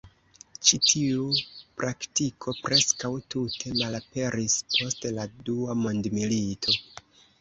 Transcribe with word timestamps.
Ĉi 0.67 0.77
tiu 0.91 1.25
praktiko 1.81 2.55
preskaŭ 2.67 3.11
tute 3.35 3.75
malaperis 3.83 4.57
post 4.77 5.07
la 5.19 5.27
dua 5.51 5.77
mondmilito. 5.87 6.77